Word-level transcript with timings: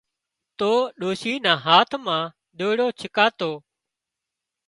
تو 0.59 0.71
ڏوشي 0.99 1.33
نا 1.45 1.53
هاٿ 1.65 1.89
مان 2.05 2.21
ۮوئيڙُ 2.57 2.87
ڇڪاتو 2.99 3.51